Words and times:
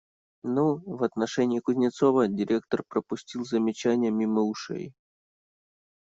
Ну, 0.43 0.81
в 0.83 1.03
отношении 1.03 1.59
Кузнецова 1.59 2.27
директор 2.27 2.81
пропустил 2.89 3.45
замечание 3.45 4.09
мимо 4.09 4.41
ушей. 4.41 4.95